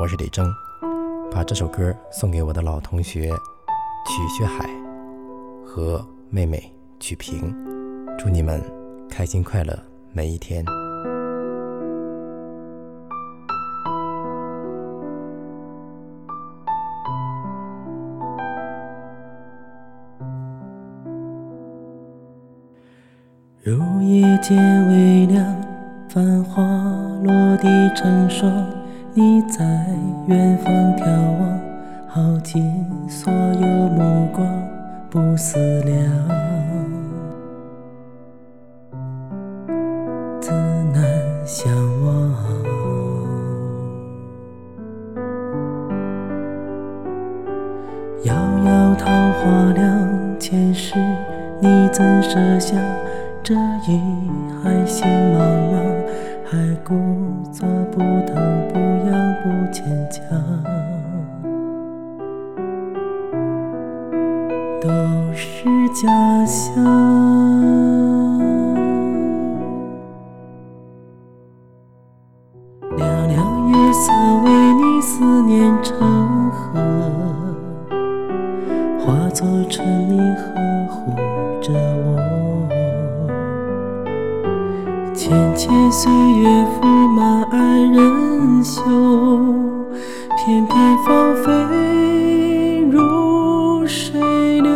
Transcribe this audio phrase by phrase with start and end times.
[0.00, 0.54] 我是李征，
[1.28, 3.22] 把这首歌送给我的老同学
[4.06, 4.70] 曲学海
[5.66, 7.52] 和妹妹曲萍，
[8.16, 8.62] 祝你们
[9.10, 9.76] 开心快乐
[10.12, 10.64] 每一天。
[23.64, 24.56] 如夜渐
[24.86, 25.44] 微凉，
[26.08, 26.62] 繁花
[27.24, 28.77] 落地成霜。
[29.20, 29.64] 你在
[30.28, 31.04] 远方眺
[31.40, 31.60] 望，
[32.06, 32.62] 耗尽
[33.08, 34.46] 所有目光，
[35.10, 35.98] 不思量，
[40.40, 40.52] 自
[40.94, 41.02] 难
[41.44, 41.68] 相
[42.04, 42.32] 忘。
[48.22, 50.08] 遥遥桃花凉，
[50.38, 50.94] 前世
[51.58, 52.76] 你怎舍下
[53.42, 53.52] 这
[53.88, 54.00] 一
[54.62, 55.77] 海心茫茫？
[56.50, 56.94] 还故
[57.52, 60.24] 作不疼不痒不牵强，
[64.80, 64.88] 都
[65.34, 66.08] 是假
[66.46, 66.82] 象。
[72.96, 74.10] 凉凉月色
[74.42, 76.80] 为你思念成河，
[78.98, 81.14] 化作春泥呵护
[81.60, 82.67] 着我。
[85.18, 88.80] 浅浅岁月拂满爱人袖，
[90.36, 91.50] 片片芳菲
[92.88, 94.20] 如水
[94.60, 94.70] 流。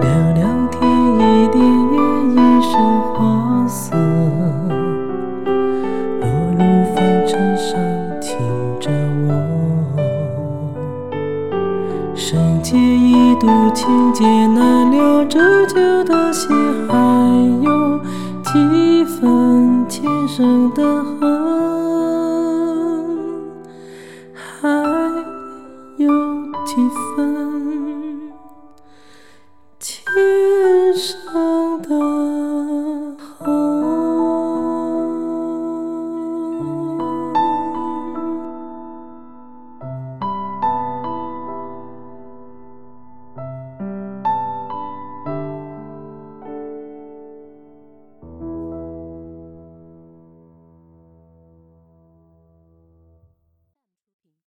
[0.00, 2.78] 凉凉天一点烟，一身
[3.12, 3.96] 花色，
[6.20, 6.60] 落入
[6.94, 7.76] 凡尘上，
[8.20, 8.38] 听
[8.78, 8.88] 着
[9.26, 9.30] 我。
[12.14, 15.40] 生劫一度，情劫难了，这
[20.34, 21.20] 生的恨，
[24.32, 24.66] 还
[25.98, 26.08] 有
[26.64, 26.74] 几
[27.14, 27.41] 分？